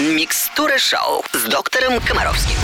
[0.00, 2.56] Микстура шоу с доктором Комаровским.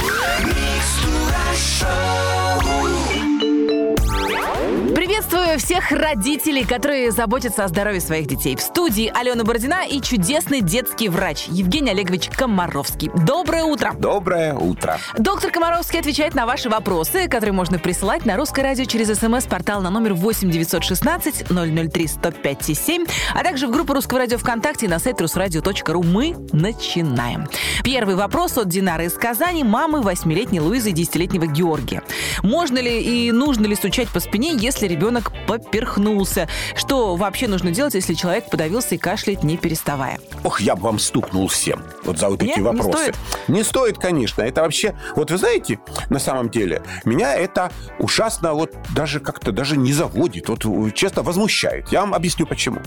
[5.66, 8.54] Всех родителей, которые заботятся о здоровье своих детей.
[8.54, 13.10] В студии Алена Бородина и чудесный детский врач Евгений Олегович Комаровский.
[13.26, 13.92] Доброе утро.
[13.98, 15.00] Доброе утро.
[15.18, 19.90] Доктор Комаровский отвечает на ваши вопросы, которые можно присылать на русское радио через смс-портал на
[19.90, 23.04] номер 8 916 003 105 7,
[23.34, 26.02] а также в группу Русского радио ВКонтакте и на сайт русрадио.ру.
[26.04, 27.48] Мы начинаем.
[27.82, 32.04] Первый вопрос от Динары из Казани, мамы 8-летней Луизы и 10-летнего Георгия.
[32.44, 36.48] Можно ли и нужно ли стучать по спине, если ребенок поперхнулся?
[36.74, 40.18] Что вообще нужно делать, если человек подавился и кашляет, не переставая?
[40.44, 42.98] Ох, я бы вам стукнул всем вот за вот Нет, эти не вопросы.
[42.98, 43.16] стоит?
[43.48, 44.42] Не стоит, конечно.
[44.42, 44.96] Это вообще...
[45.14, 45.78] Вот вы знаете,
[46.10, 50.48] на самом деле, меня это ужасно вот даже как-то даже не заводит.
[50.48, 51.90] Вот э, честно возмущает.
[51.90, 52.80] Я вам объясню почему.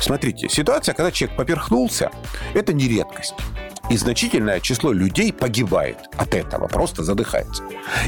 [0.00, 2.10] Смотрите, ситуация, когда человек поперхнулся,
[2.54, 3.34] это не редкость.
[3.90, 7.64] И значительное число людей погибает от этого, просто задыхается.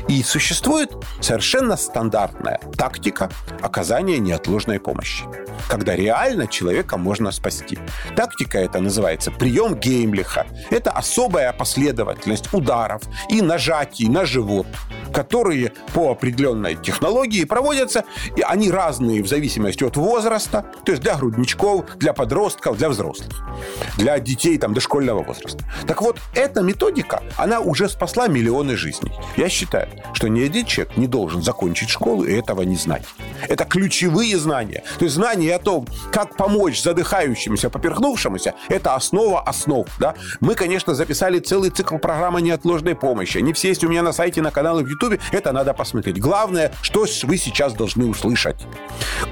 [0.08, 5.24] И существует совершенно стандартная тактика оказания неотложной помощи,
[5.68, 7.80] когда реально человека можно спасти.
[8.14, 10.46] Тактика эта называется прием Геймлиха.
[10.70, 14.68] Это особая последовательность ударов и нажатий на живот,
[15.12, 18.04] которые по определенной технологии проводятся,
[18.36, 23.30] и они разные в зависимости от возраста, то есть для грудничков, для подростков, для взрослых,
[23.96, 25.64] для детей там, дошкольного возраста.
[25.86, 29.12] Так вот, эта методика, она уже спасла миллионы жизней.
[29.36, 33.04] Я считаю, что ни один человек не должен закончить школу и этого не знать.
[33.48, 34.82] Это ключевые знания.
[34.98, 39.86] То есть знания о том, как помочь задыхающемуся, поперхнувшемуся, это основа основ.
[39.98, 40.14] Да?
[40.40, 43.38] Мы, конечно, записали целый цикл программы неотложной помощи.
[43.38, 45.20] Они все есть у меня на сайте, на канале в Ютубе.
[45.32, 46.18] Это надо посмотреть.
[46.18, 48.56] Главное, что вы сейчас должны услышать.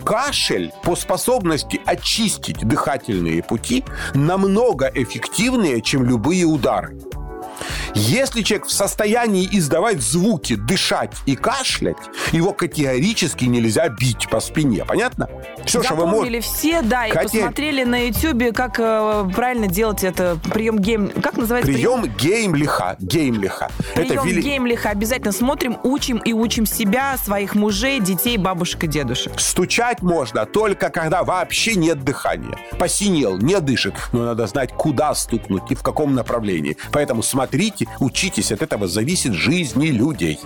[0.05, 6.99] Кашель по способности очистить дыхательные пути намного эффективнее, чем любые удары.
[7.95, 11.97] Если человек в состоянии издавать звуки, дышать и кашлять,
[12.33, 14.85] его категорически нельзя бить по спине.
[14.85, 15.29] Понятно?
[15.65, 16.41] Все, что вы можете...
[16.41, 21.11] все, да, и Катя- посмотрели на Ютубе, как э, правильно делать это прием гейм...
[21.11, 21.71] Как называется?
[21.71, 22.97] Прием геймлиха.
[23.01, 23.71] Геймлиха.
[23.95, 29.39] Прием вели- геймлиха обязательно смотрим, учим и учим себя, своих мужей, детей, бабушек и дедушек.
[29.39, 32.57] Стучать можно только когда вообще нет дыхания.
[32.79, 33.95] Посинел, не дышит.
[34.13, 36.77] Но надо знать, куда стукнуть и в каком направлении.
[36.93, 38.53] Поэтому смотрите, учитесь.
[38.53, 40.41] От этого зависит жизни людей.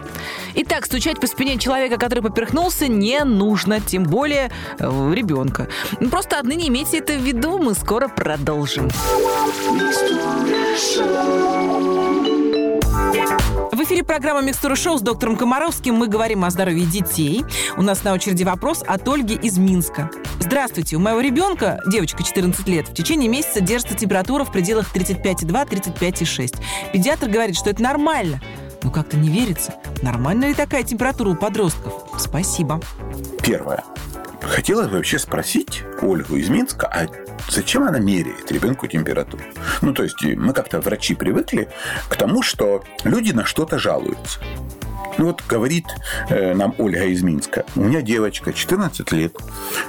[0.54, 5.68] Итак, стучать по спине человека, который поперхнулся, не нужно, тем более э, ребенка.
[6.10, 8.90] Просто отныне имейте это в виду, мы скоро продолжим.
[13.74, 15.96] В эфире программа «Микстура шоу» с доктором Комаровским.
[15.96, 17.44] Мы говорим о здоровье детей.
[17.76, 20.12] У нас на очереди вопрос от Ольги из Минска.
[20.38, 20.94] Здравствуйте.
[20.94, 26.56] У моего ребенка, девочка 14 лет, в течение месяца держится температура в пределах 35,2-35,6.
[26.92, 28.40] Педиатр говорит, что это нормально.
[28.84, 29.74] Но как-то не верится.
[30.02, 31.94] Нормальна ли такая температура у подростков?
[32.16, 32.80] Спасибо.
[33.42, 33.82] Первое.
[34.48, 37.06] Хотелось бы вообще спросить Ольгу из Минска, а
[37.50, 39.42] зачем она меряет ребенку температуру?
[39.82, 41.68] Ну, то есть мы как-то врачи привыкли
[42.08, 44.40] к тому, что люди на что-то жалуются.
[45.18, 45.86] Ну вот говорит
[46.28, 47.64] э, нам Ольга из Минска.
[47.76, 49.36] У меня девочка, 14 лет,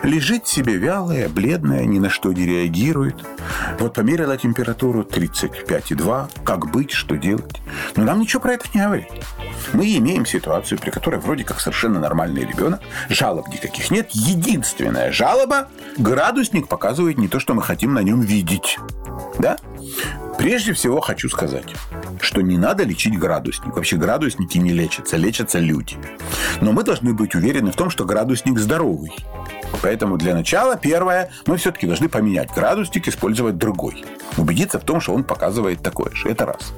[0.04, 3.16] лежит себе вялая, бледная, ни на что не реагирует.
[3.80, 6.30] Вот померила температуру 35,2.
[6.44, 7.62] Как быть, что делать?
[7.96, 9.08] Но нам ничего про это не говорит.
[9.74, 14.10] Мы имеем ситуацию, при которой вроде как совершенно нормальный ребенок, жалоб никаких нет.
[14.12, 18.78] Единственная жалоба– градусник показывает не то, что мы хотим на нем видеть.
[19.40, 19.58] Да?
[20.38, 21.74] Прежде всего хочу сказать,
[22.22, 23.76] что не надо лечить градусник.
[23.76, 25.98] Вообще градусники не лечатся, лечатся люди.
[26.62, 29.14] Но мы должны быть уверены в том, что градусник здоровый.
[29.82, 34.06] Поэтому для начала, первое, мы все-таки должны поменять градусник, использовать другой.
[34.38, 36.30] Убедиться в том, что он показывает такое же.
[36.30, 36.74] Это раз.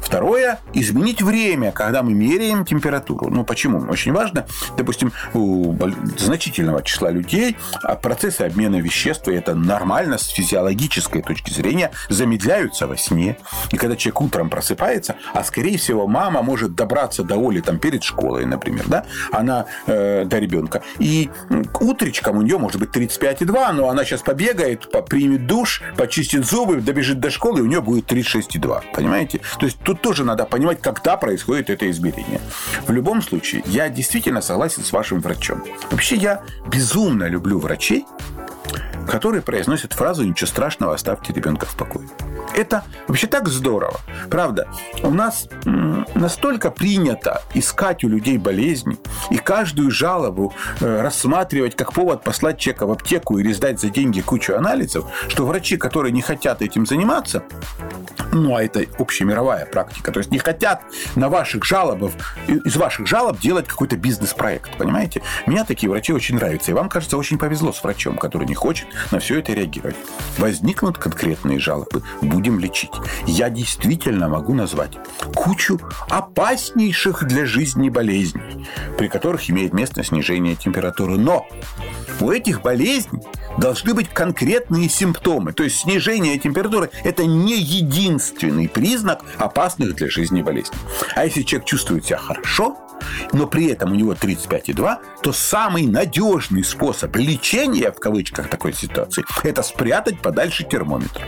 [0.00, 3.30] Второе, изменить время, когда мы меряем температуру.
[3.30, 3.90] Ну, почему?
[3.90, 4.46] Очень важно,
[4.76, 5.74] допустим, у
[6.18, 12.86] значительного числа людей а процессы обмена веществ, и это нормально с физиологической точки зрения, замедляются
[12.86, 13.36] во сне.
[13.70, 18.02] И когда человек утром просыпается, а скорее всего мама может добраться до Оли там перед
[18.02, 20.82] школой, например, да, она э, до ребенка.
[20.98, 21.64] И м,
[22.30, 26.76] утречкам у нее может быть 35,2, но она сейчас побегает, по- примет душ, почистит зубы,
[26.80, 28.82] добежит до школы, и у нее будет 36,2.
[28.94, 29.40] Понимаете?
[29.58, 32.40] То есть тут тоже надо понимать, когда происходит это измерение.
[32.86, 35.62] В любом случае, я действительно согласен с вашим врачом.
[35.90, 38.04] Вообще, я безумно люблю врачей,
[39.08, 42.08] которые произносят фразу «Ничего страшного, оставьте ребенка в покое».
[42.54, 44.00] Это вообще так здорово.
[44.28, 44.68] Правда,
[45.02, 45.48] у нас
[46.14, 48.98] настолько принято искать у людей болезни
[49.30, 54.20] и каждую жалобу э, рассматривать как повод послать человека в аптеку или сдать за деньги
[54.20, 57.42] кучу анализов, что врачи, которые не хотят этим заниматься,
[58.32, 60.12] Ну, а это общемировая практика.
[60.12, 60.82] То есть не хотят
[61.16, 62.12] на ваших жалобах,
[62.46, 65.22] из ваших жалоб делать какой-то бизнес-проект, понимаете?
[65.46, 66.70] Мне такие врачи очень нравятся.
[66.70, 69.96] И вам, кажется, очень повезло с врачом, который не хочет на все это реагировать.
[70.38, 72.02] Возникнут конкретные жалобы,
[72.40, 72.90] будем лечить.
[73.26, 74.92] Я действительно могу назвать
[75.34, 75.78] кучу
[76.08, 78.66] опаснейших для жизни болезней,
[78.96, 81.18] при которых имеет место снижение температуры.
[81.18, 81.46] Но
[82.18, 83.20] у этих болезней
[83.58, 85.52] должны быть конкретные симптомы.
[85.52, 90.78] То есть снижение температуры– это не единственный признак опасных для жизни болезней.
[91.14, 92.78] А если человек чувствует себя хорошо,
[93.32, 99.24] но при этом у него 35,2, то самый надежный способ лечения, в кавычках, такой ситуации–
[99.42, 101.22] это спрятать подальше термометр.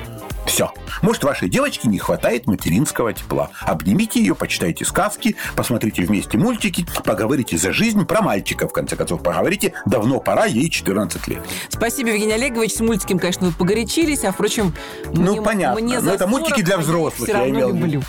[0.47, 0.73] Все.
[1.03, 3.51] Может, вашей девочке не хватает материнского тепла.
[3.61, 9.23] Обнимите ее, почитайте сказки, посмотрите вместе мультики, поговорите за жизнь про мальчика, в конце концов,
[9.23, 9.73] поговорите.
[9.87, 11.41] Давно пора, ей 14 лет.
[11.69, 12.75] Спасибо, Евгений Олегович.
[12.75, 14.75] С мультиком, конечно, вы погорячились, а, впрочем,
[15.13, 15.81] ну, мне, понятно.
[15.81, 18.03] мне Но это мультики для взрослых, я, я имел люблю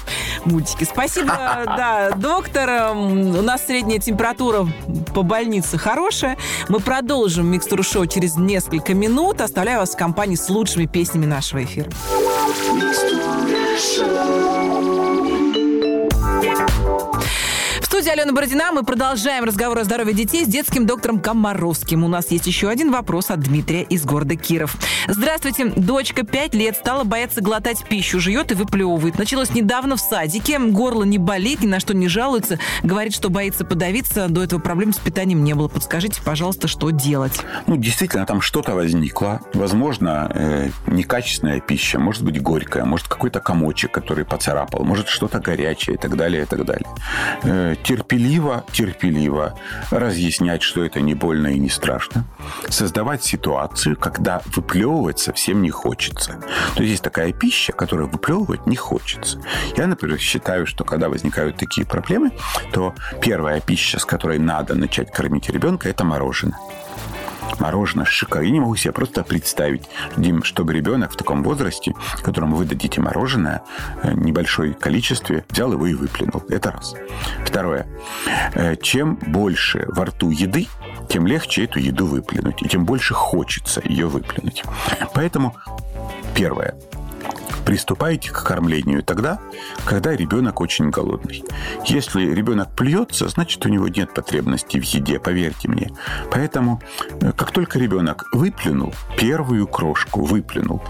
[0.45, 0.83] мультики.
[0.83, 1.27] Спасибо,
[1.65, 2.95] да, доктор.
[2.95, 4.68] У нас средняя температура
[5.13, 6.38] по больнице хорошая.
[6.69, 9.41] Мы продолжим микстуру шоу через несколько минут.
[9.41, 11.89] Оставляю вас в компании с лучшими песнями нашего эфира.
[12.24, 12.82] Wow.
[18.04, 22.04] Студии Алена Бородина мы продолжаем разговор о здоровье детей с детским доктором Комаровским.
[22.04, 24.76] У нас есть еще один вопрос от Дмитрия из города Киров.
[25.08, 25.68] Здравствуйте.
[25.68, 29.18] Дочка 5 лет стала бояться глотать пищу, жует и выплевывает.
[29.18, 30.60] Началось недавно в садике.
[30.60, 32.60] Горло не болит, ни на что не жалуется.
[32.84, 34.28] Говорит, что боится подавиться.
[34.28, 35.70] До этого проблем с питанием не было.
[35.70, 37.40] Подскажите, пожалуйста, что делать?
[37.68, 39.40] Ну, действительно, там что-то возникло.
[39.54, 45.96] Возможно, э, некачественная пища, может быть, горькая, может, какой-то комочек, который поцарапал, может, что-то горячее
[45.96, 46.88] и так далее, и так далее.
[47.94, 49.60] Терпеливо, терпеливо
[49.92, 52.25] разъяснять, что это не больно и не страшно.
[52.68, 56.40] Создавать ситуацию, когда выплевывать совсем не хочется.
[56.75, 59.40] То есть есть такая пища, которую выплевывать не хочется.
[59.78, 62.31] Я, например, считаю, что когда возникают такие проблемы,
[62.72, 66.57] то первая пища, с которой надо начать кормить ребенка, это мороженое
[67.60, 68.48] мороженое с шоколадом.
[68.48, 69.84] Я не могу себе просто представить,
[70.18, 73.63] Дим, чтобы ребенок в таком возрасте, которому вы дадите мороженое
[74.01, 76.44] в э, небольшой количестве, взял его и выплюнул.
[76.50, 76.95] Это раз.
[77.45, 77.88] Второе.
[78.54, 80.68] Э, чем больше во рту еды,
[81.10, 84.63] тем легче эту еду выплюнуть, и тем больше хочется ее выплюнуть.
[85.13, 85.56] Поэтому
[86.36, 86.75] первое
[87.65, 89.39] приступайте к кормлению тогда,
[89.86, 91.44] когда ребенок очень голодный.
[91.86, 95.92] Если ребенок плюется, значит, у него нет потребности в еде, поверьте мне.
[96.31, 96.81] Поэтому,
[97.21, 100.81] э, как только ребенок выплюнул, первую крошку выплюнул,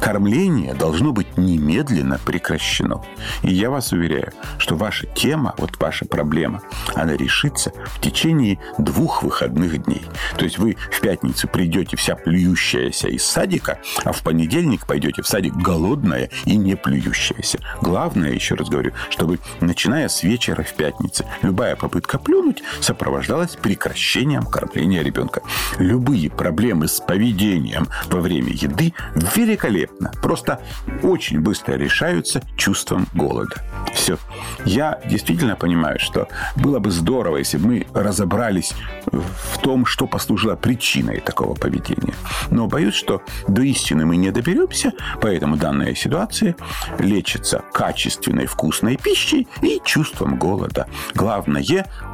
[0.00, 3.02] кормление должно быть немедленно прекращено.
[3.42, 6.62] И я вас уверяю, что ваша тема, вот ваша проблема,
[6.94, 10.02] она решится в течение двух выходных дней.
[10.36, 15.28] То есть вы в пятницу придете вся плюющаяся из садика, а в понедельник пойдете в
[15.28, 17.58] садик голодная, плюющая и не плюющаяся.
[17.82, 24.44] Главное, еще раз говорю, чтобы, начиная с вечера в пятницу, любая попытка плюнуть сопровождалась прекращением
[24.44, 25.42] кормления ребенка.
[25.78, 28.94] Любые проблемы с поведением во время еды
[29.36, 30.60] великолепно, просто
[31.02, 33.62] очень быстро решаются чувством голода.
[33.94, 34.18] Все.
[34.64, 38.72] Я действительно понимаю, что было бы здорово, если бы мы разобрались
[39.06, 42.14] в том, что послужило причиной такого поведения.
[42.50, 46.56] Но боюсь, что до истины мы не доберемся, поэтому данная ситуации
[46.98, 50.88] лечится качественной вкусной пищей и чувством голода.
[51.14, 51.62] Главное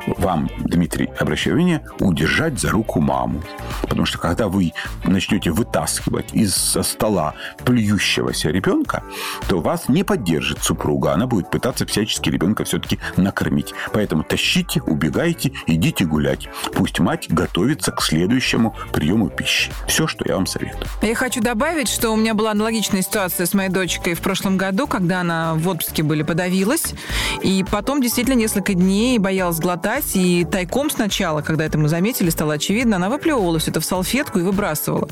[0.06, 3.42] вам, Дмитрий, обращаю внимание, удержать за руку маму.
[3.82, 4.72] Потому что когда вы
[5.04, 7.34] начнете вытаскивать из-за стола
[7.64, 9.02] плюющегося ребенка,
[9.48, 11.12] то вас не поддержит супруга.
[11.12, 13.72] Она будет пытаться всячески ребенка все-таки накормить.
[13.92, 16.48] Поэтому тащите, убегайте, идите гулять.
[16.74, 19.72] Пусть мать готовится к следующему приему пищи.
[19.86, 20.86] Все, что я вам советую.
[21.02, 24.86] Я хочу добавить, что у меня была аналогичная ситуация с моей дочкой в прошлом году,
[24.86, 26.94] когда она в отпуске были, подавилась.
[27.42, 29.93] И потом действительно несколько дней боялась глотать.
[30.14, 34.38] И тайком сначала, когда это мы заметили, стало очевидно, она выплевывала все это в салфетку
[34.38, 35.08] и выбрасывала.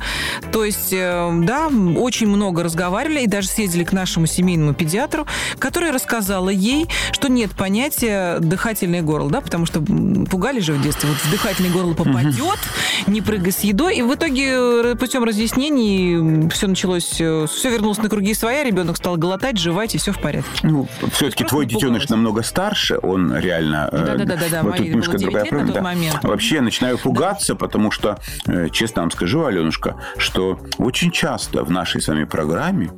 [0.53, 5.27] То есть, э, да, очень много разговаривали и даже съездили к нашему семейному педиатру,
[5.59, 11.09] который рассказала ей, что нет понятия дыхательное горло, да, потому что пугали же в детстве,
[11.09, 12.59] вот в дыхательное горло попадет,
[13.07, 13.97] не прыгай с едой.
[13.97, 18.97] И в итоге э, путем разъяснений все началось, э, все вернулось на круги своя, ребенок
[18.97, 20.51] стал глотать, жевать, и все в порядке.
[20.63, 23.89] Ну, все-таки твой детеныш намного старше, он реально...
[23.93, 25.73] Да-да-да, э, Марине тут немножко было 9 другая лет проблема.
[25.73, 25.83] тот да.
[25.83, 26.25] момент.
[26.25, 31.71] Вообще я начинаю пугаться, потому что, э, честно вам скажу, Аленушка, что очень часто в
[31.71, 32.91] нашей с вами программе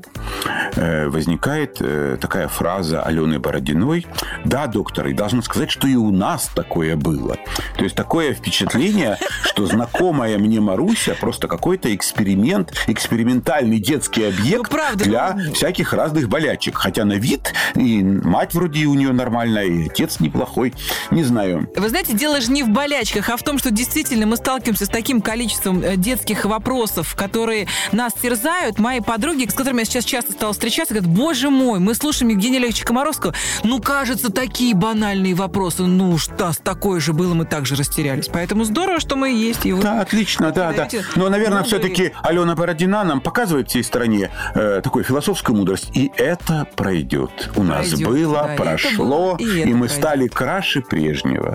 [0.77, 4.07] э, возникает э, такая фраза Алены Бородиной.
[4.45, 7.37] Да, доктор, и должна сказать, что и у нас такое было.
[7.77, 14.77] То есть такое впечатление, что знакомая мне Маруся просто какой-то эксперимент, экспериментальный детский объект Ну,
[14.77, 15.53] правда, для ну.
[15.53, 16.77] всяких разных болячек.
[16.77, 20.75] Хотя на вид и мать вроде у нее нормальная, и отец неплохой.
[21.11, 21.64] Не знаю.
[21.77, 24.89] Вы знаете, дело же не в болячках, а в том, что действительно мы сталкиваемся с
[24.89, 28.79] таким количеством э, детских вопросов, которые нас терзают.
[28.79, 32.59] Мои подруги, с которыми я сейчас часто стала встречаться, говорят, боже мой, мы слушаем Евгения
[32.59, 35.83] Олеговича Комаровского, ну, кажется, такие банальные вопросы.
[35.83, 38.29] Ну, уж нас такое же было, мы также растерялись.
[38.29, 39.67] Поэтому здорово, что мы есть.
[39.67, 40.89] И вы Да, отлично, да, да.
[41.17, 45.91] Но, наверное, много- все-таки Алена Бородина нам показывает всей стране э, такую философскую мудрость.
[45.95, 47.51] И это пройдет.
[47.57, 49.97] У нас Пройдет, было, да, и это прошло, было, и и, это мы пройдет.
[49.97, 51.54] стали краше прежнего.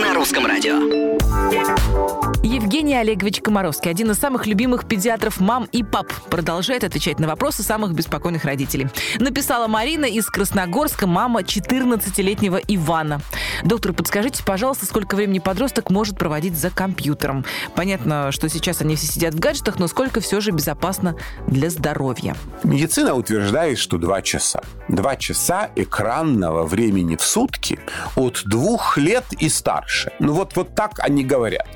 [0.00, 2.23] На русском радио.
[2.54, 7.64] Евгений Олегович Комаровский, один из самых любимых педиатров мам и пап, продолжает отвечать на вопросы
[7.64, 8.86] самых беспокойных родителей.
[9.18, 13.20] Написала Марина из Красногорска, мама 14-летнего Ивана.
[13.64, 17.44] Доктор, подскажите, пожалуйста, сколько времени подросток может проводить за компьютером?
[17.74, 21.16] Понятно, что сейчас они все сидят в гаджетах, но сколько все же безопасно
[21.48, 22.36] для здоровья?
[22.62, 24.62] Медицина утверждает, что два часа.
[24.86, 27.80] Два часа экранного времени в сутки
[28.14, 30.12] от двух лет и старше.
[30.20, 31.66] Ну вот, вот так они говорят.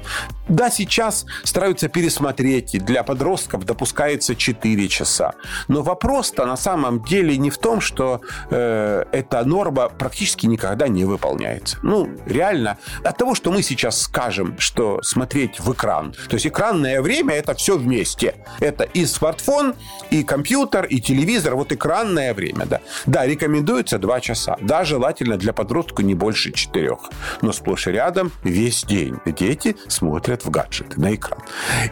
[0.49, 5.35] Да, сейчас стараются пересмотреть, и для подростков допускается 4 часа.
[5.69, 11.05] Но вопрос-то на самом деле не в том, что э, эта норма практически никогда не
[11.05, 11.79] выполняется.
[11.83, 17.03] Ну, реально, от того, что мы сейчас скажем, что смотреть в экран, то есть экранное
[17.03, 18.37] время это все вместе.
[18.61, 19.75] Это и смартфон,
[20.11, 22.81] и компьютер, и телевизор, вот экранное время, да.
[23.07, 24.57] Да, рекомендуется 2 часа.
[24.61, 26.97] Да, желательно для подростка не больше 4.
[27.43, 31.41] Но сплошь и рядом весь день дети смотрят в гаджеты, на экран.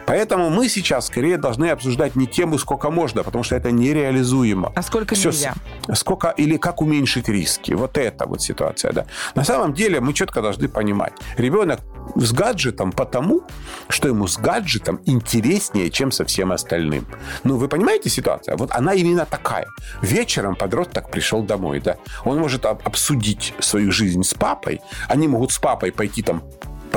[0.05, 4.71] Поэтому мы сейчас скорее должны обсуждать не тему, сколько можно, потому что это нереализуемо.
[4.75, 5.53] А сколько Всё нельзя?
[5.93, 7.73] Сколько или как уменьшить риски.
[7.73, 9.05] Вот это вот ситуация, да.
[9.35, 11.13] На самом деле мы четко должны понимать.
[11.37, 11.79] Ребенок
[12.15, 13.41] с гаджетом потому,
[13.89, 17.05] что ему с гаджетом интереснее, чем со всем остальным.
[17.43, 18.57] Ну, вы понимаете ситуацию?
[18.57, 19.67] Вот она именно такая.
[20.01, 21.97] Вечером подросток пришел домой, да.
[22.23, 24.79] Он может об- обсудить свою жизнь с папой.
[25.09, 26.43] Они могут с папой пойти там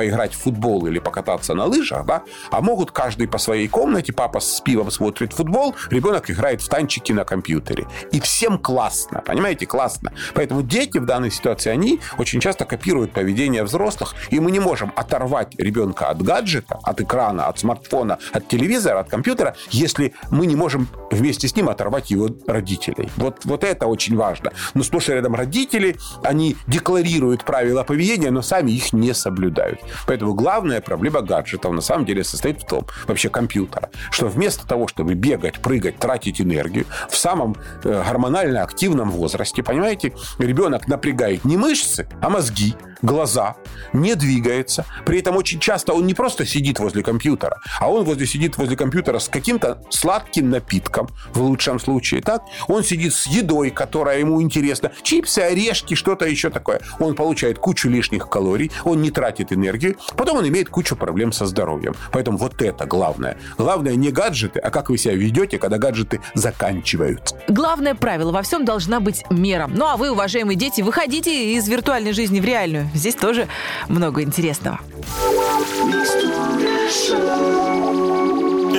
[0.00, 4.40] поиграть в футбол или покататься на лыжах, да, а могут каждый по своей комнате, папа
[4.40, 7.86] с пивом смотрит футбол, ребенок играет в танчики на компьютере.
[8.10, 10.14] И всем классно, понимаете, классно.
[10.32, 14.90] Поэтому дети в данной ситуации, они очень часто копируют поведение взрослых, и мы не можем
[14.96, 20.56] оторвать ребенка от гаджета, от экрана, от смартфона, от телевизора, от компьютера, если мы не
[20.56, 23.10] можем вместе с ним оторвать его родителей.
[23.16, 24.50] Вот, вот это очень важно.
[24.72, 29.80] Но сплошь и рядом родители, они декларируют правила поведения, но сами их не соблюдают.
[30.06, 34.88] Поэтому главная проблема гаджетов на самом деле состоит в том, вообще компьютера, что вместо того,
[34.88, 41.56] чтобы бегать, прыгать, тратить энергию в самом э, гормонально активном возрасте, понимаете, ребенок напрягает не
[41.56, 43.56] мышцы, а мозги, глаза,
[43.92, 44.84] не двигается.
[45.04, 48.76] При этом очень часто он не просто сидит возле компьютера, а он возле, сидит возле
[48.76, 52.22] компьютера с каким-то сладким напитком, в лучшем случае.
[52.22, 52.42] Так?
[52.68, 54.92] Он сидит с едой, которая ему интересна.
[55.02, 56.80] Чипсы, орешки, что-то еще такое.
[56.98, 59.69] Он получает кучу лишних калорий, он не тратит энергию.
[60.16, 61.94] Потом он имеет кучу проблем со здоровьем.
[62.12, 63.36] Поэтому вот это главное.
[63.58, 67.36] Главное не гаджеты, а как вы себя ведете, когда гаджеты заканчиваются.
[67.48, 69.68] Главное правило, во всем должна быть мера.
[69.72, 72.88] Ну а вы, уважаемые дети, выходите из виртуальной жизни в реальную.
[72.94, 73.48] Здесь тоже
[73.88, 74.80] много интересного.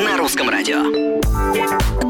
[0.05, 1.00] На русском радио.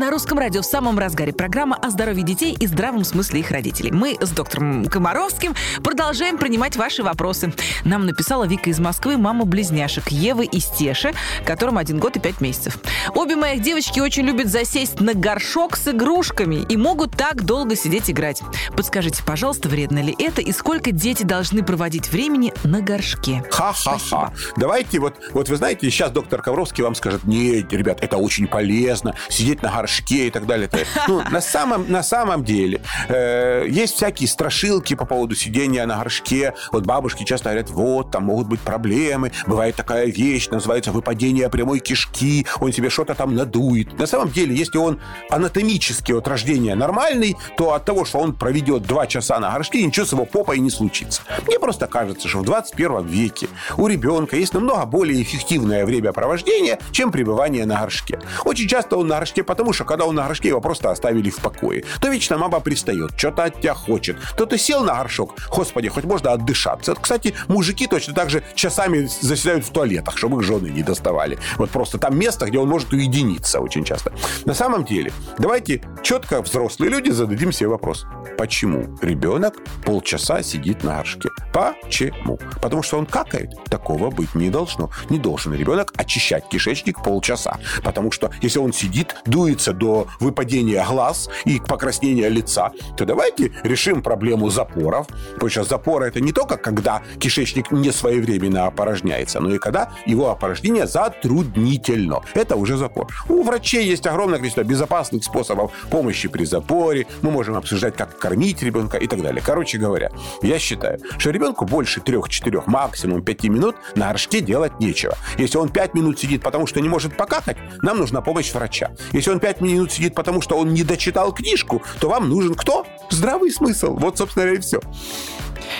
[0.02, 3.92] На русском радио в самом разгаре программа о здоровье детей и здравом смысле их родителей.
[3.92, 5.54] Мы с доктором Комаровским
[5.84, 7.54] продолжаем принимать ваши вопросы.
[7.86, 11.14] Нам написала Вика из Москвы, мама близняшек Евы и Стеши,
[11.46, 12.80] которым один год и пять месяцев.
[13.14, 18.10] Обе моих девочки очень любят засесть на горшок с игрушками и могут так долго сидеть
[18.10, 18.42] играть.
[18.76, 23.44] Подскажите, пожалуйста, вредно ли это и сколько дети должны проводить времени на горшке?
[23.52, 24.34] Ха-ха-ха.
[24.58, 29.14] Давайте вот, вот вы знаете, сейчас доктор Ковровский вам скажет, нет, ребят, это очень полезно,
[29.30, 30.70] сидеть на горшке и так далее.
[31.08, 36.54] Ну, на самом, на самом деле, э, есть всякие страшилки по поводу сидения на горшке.
[36.72, 39.32] Вот бабушки часто говорят, вот, там могут быть проблемы.
[39.48, 43.98] Бывает такая вещь, называется выпадение прямой кишки, он себе что-то там надует.
[44.00, 48.84] На самом деле, если он анатомически от рождения нормальный, то от того, что он проведет
[48.84, 51.22] два часа на горшке, ничего с его попой не случится.
[51.48, 57.12] Мне просто кажется, что в 21 веке у ребенка есть намного более эффективное времяпровождение, чем
[57.12, 58.20] пребывание на горшке.
[58.46, 61.32] Очень часто он на горшке потому, что что когда он на горшке, его просто оставили
[61.32, 61.84] в покое.
[62.00, 64.16] То вечно мама пристает, что-то от тебя хочет.
[64.38, 66.94] То ты сел на горшок, господи, хоть можно отдышаться.
[66.94, 71.40] Кстати, мужики точно так же часами заседают в туалетах, чтобы их жены не доставали.
[71.58, 74.14] Вот просто там место, где он может уединиться очень часто.
[74.46, 78.06] На самом деле, давайте четко взрослые люди зададим себе вопрос.
[78.38, 81.30] Почему ребенок полчаса сидит на горшке?
[81.54, 82.38] Почему?
[82.62, 83.50] Потому что он какает.
[83.66, 84.92] Такого быть не должно.
[85.10, 87.58] Не должен ребенок очищать кишечник полчаса.
[87.84, 94.02] Потому что если он сидит, дуется до выпадения глаз и покраснения лица, то давайте решим
[94.02, 95.08] проблему запоров.
[95.34, 100.30] Потому что запоры это не только когда кишечник не своевременно опорожняется, но и когда его
[100.30, 102.22] опорожнение затруднительно.
[102.34, 103.08] Это уже запор.
[103.30, 107.08] У врачей есть огромное количество безопасных способов помощи при запоре.
[107.22, 109.42] Мы можем обсуждать, как кормить ребенка и так далее.
[109.46, 110.12] Короче говоря,
[110.42, 115.16] я считаю, что ребенку больше 3-4, максимум 5 минут на горшке делать нечего.
[115.38, 118.92] Если он 5 минут сидит, потому что не может покакать, нам нужна помощь врача.
[119.12, 122.86] Если он 5 минут сидит, потому что он не дочитал книжку, то вам нужен кто?
[123.10, 123.96] Здравый смысл.
[123.98, 124.80] Вот, собственно говоря, и все.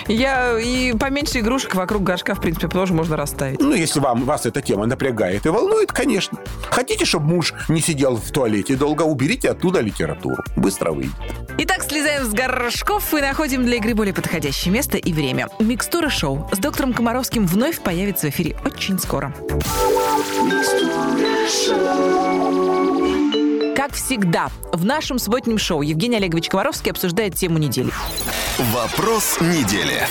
[0.08, 3.60] Я и поменьше игрушек вокруг горшка, в принципе, тоже можно расставить.
[3.60, 6.38] Ну, если вам, вас эта тема напрягает и волнует, конечно.
[6.70, 10.42] Хотите, чтобы муж не сидел в туалете долго, уберите оттуда литературу.
[10.56, 11.12] Быстро выйдет.
[11.58, 15.48] Итак, слезаем с горшков и находим для игры более подходящее место и время.
[15.58, 19.34] Микстура шоу с доктором Комаровским вновь появится в эфире очень скоро.
[23.82, 27.90] Как всегда, в нашем субботнем шоу Евгений Олегович Комаровский обсуждает тему недели.
[28.72, 30.04] Вопрос недели.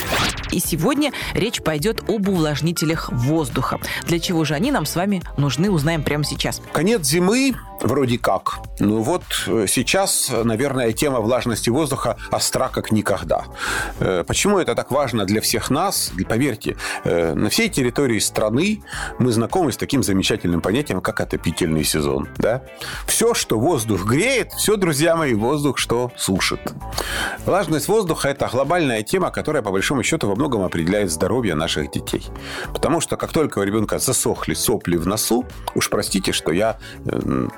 [0.51, 3.79] И сегодня речь пойдет об увлажнителях воздуха.
[4.07, 6.61] Для чего же они нам с вами нужны, узнаем прямо сейчас.
[6.73, 8.59] Конец зимы вроде как.
[8.79, 13.45] Ну вот э, сейчас, наверное, тема влажности воздуха остра как никогда.
[13.99, 16.11] Э, почему это так важно для всех нас?
[16.29, 18.83] Поверьте, э, на всей территории страны
[19.19, 22.27] мы знакомы с таким замечательным понятием, как отопительный сезон.
[22.37, 22.61] Да?
[23.07, 26.59] Все, что воздух греет, все, друзья мои, воздух, что сушит.
[27.45, 32.25] Влажность воздуха– это глобальная тема, которая, по большому счету, во многом определяет здоровье наших детей.
[32.73, 35.45] Потому что как только у ребенка засохли сопли в носу,
[35.75, 36.79] уж простите, что я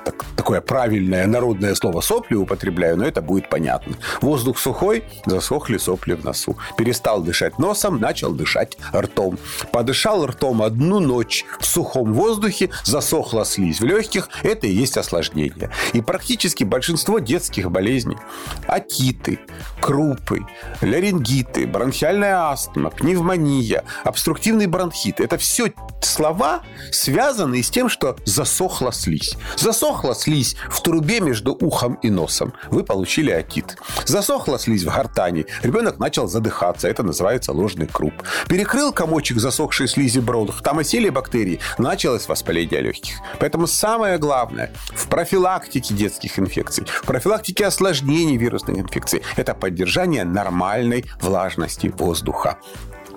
[0.04, 3.96] так, такое правильное народное слово сопли употребляю, но это будет понятно.
[4.20, 6.58] Воздух сухой, засохли сопли в носу.
[6.76, 9.38] Перестал дышать носом, начал дышать ртом.
[9.72, 15.70] Подышал ртом одну ночь в сухом воздухе, засохла слизь в легких, это и есть осложнение.
[15.94, 18.18] И практически большинство детских болезней,
[18.66, 19.40] атиты,
[19.80, 20.44] крупы,
[20.82, 29.36] ларингиты, бронхиальная астма, пневмония, обструктивный бронхит, это все слова, связанные с тем, что засохла слизь.
[29.56, 32.52] Засохла слизь в трубе между ухом и носом.
[32.70, 33.76] Вы получили отит.
[34.04, 35.46] Засохла слизь в гортани.
[35.62, 36.88] Ребенок начал задыхаться.
[36.88, 38.14] Это называется ложный круп.
[38.48, 40.62] Перекрыл комочек засохшей слизи бронх.
[40.62, 41.60] Там осели бактерии.
[41.78, 43.16] Началось воспаление легких.
[43.40, 51.04] Поэтому самое главное в профилактике детских инфекций, в профилактике осложнений вирусных инфекций– это поддержание нормальной
[51.20, 52.58] влажности воздуха.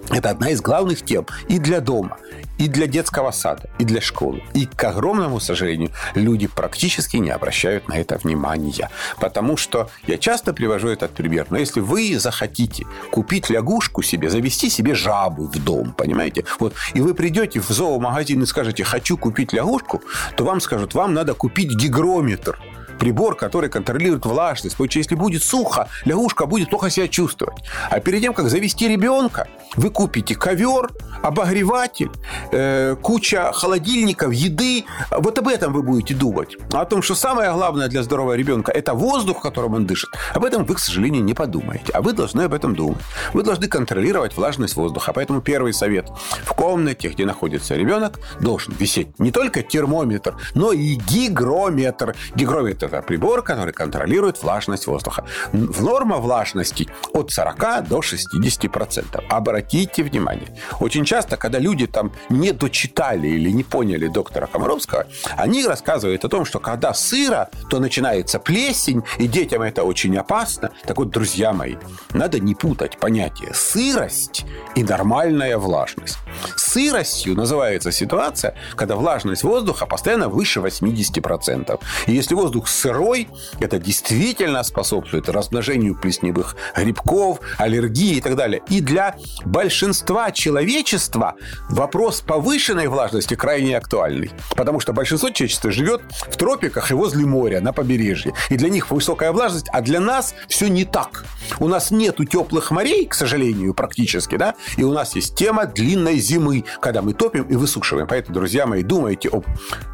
[0.09, 2.17] Это одна из главных тем и для дома,
[2.57, 4.41] и для детского сада, и для школы.
[4.53, 8.89] И, к огромному сожалению, люди практически не обращают на это внимания.
[9.19, 11.47] Потому что я часто привожу этот пример.
[11.49, 16.45] Но если вы захотите купить лягушку себе, завести себе жабу в дом, понимаете?
[16.59, 20.01] Вот, и вы придете в зоомагазин и скажете, хочу купить лягушку,
[20.37, 22.57] то вам скажут, вам надо купить гигрометр
[22.97, 24.75] прибор, который контролирует влажность.
[24.75, 27.63] Потому что если будет сухо, лягушка будет плохо себя чувствовать.
[27.89, 30.89] А перед тем, как завести ребенка, вы купите ковер,
[31.21, 32.09] обогреватель,
[32.51, 34.85] э, куча холодильников, еды.
[35.11, 36.55] Вот об этом вы будете думать.
[36.73, 40.09] О том, что самое главное для здорового ребенка– это воздух, которым он дышит.
[40.33, 41.91] Об этом вы, к сожалению, не подумаете.
[41.93, 43.01] А вы должны об этом думать.
[43.33, 45.13] Вы должны контролировать влажность воздуха.
[45.13, 46.09] Поэтому первый совет.
[46.43, 52.15] В комнате, где находится ребенок, должен висеть не только термометр, но и гигрометр.
[52.35, 55.25] Гигрометр это прибор, который контролирует влажность воздуха.
[55.51, 59.23] Норма влажности от 40 до 60%.
[59.29, 59.56] Обратите
[60.03, 60.47] внимание.
[60.79, 66.29] Очень часто, когда люди там не дочитали или не поняли доктора Комаровского, они рассказывают о
[66.29, 70.71] том, что когда сыро, то начинается плесень, и детям это очень опасно.
[70.85, 71.75] Так вот, друзья мои,
[72.13, 76.17] надо не путать понятие сырость и нормальная влажность.
[76.55, 81.79] Сыростью называется ситуация, когда влажность воздуха постоянно выше 80%.
[82.07, 83.27] И если воздух сырой,
[83.59, 88.61] это действительно способствует размножению плесневых грибков, аллергии и так далее.
[88.69, 89.15] И для
[89.47, 91.35] большинства человечества
[91.69, 94.31] вопрос повышенной влажности крайне актуальный.
[94.55, 98.33] Потому что большинство человечества живет в тропиках и возле моря, на побережье.
[98.49, 101.25] И для них высокая влажность, а для нас все не так.
[101.59, 106.17] У нас нету теплых морей, к сожалению, практически, да, и у нас есть тема длинной
[106.17, 108.07] зимы, когда мы топим и высушиваем.
[108.07, 109.45] Поэтому, друзья мои, думайте об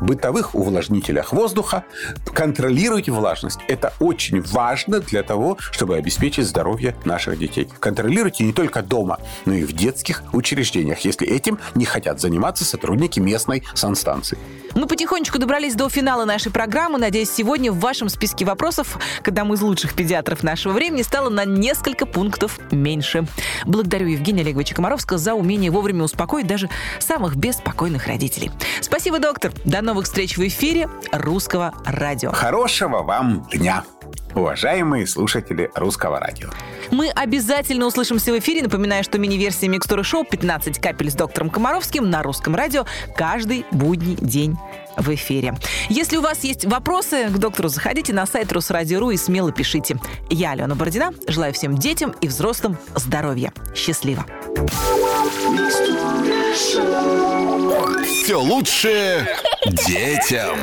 [0.01, 1.85] бытовых увлажнителях воздуха,
[2.33, 3.59] контролируйте влажность.
[3.67, 7.69] Это очень важно для того, чтобы обеспечить здоровье наших детей.
[7.79, 13.19] Контролируйте не только дома, но и в детских учреждениях, если этим не хотят заниматься сотрудники
[13.19, 14.37] местной санстанции.
[14.75, 16.97] Мы потихонечку добрались до финала нашей программы.
[16.97, 21.45] Надеюсь, сегодня в вашем списке вопросов, когда мы из лучших педиатров нашего времени, стало на
[21.45, 23.27] несколько пунктов меньше.
[23.65, 28.51] Благодарю Евгения Олеговича Комаровского за умение вовремя успокоить даже самых беспокойных родителей.
[28.81, 29.51] Спасибо, доктор.
[29.63, 32.31] До новых встреч в эфире Русского радио.
[32.31, 33.83] Хорошего вам дня,
[34.35, 36.49] уважаемые слушатели Русского радио.
[36.91, 38.63] Мы обязательно услышимся в эфире.
[38.63, 44.15] Напоминаю, что мини-версия микстуры шоу «15 капель с доктором Комаровским» на русском радио каждый будний
[44.15, 44.57] день
[44.97, 45.55] в эфире.
[45.89, 49.97] Если у вас есть вопросы к доктору, заходите на сайт Русрадио.ру и смело пишите.
[50.29, 53.53] Я, Алена Бородина, желаю всем детям и взрослым здоровья.
[53.75, 54.25] Счастливо!
[58.23, 59.27] Все лучшее
[59.65, 60.57] детям.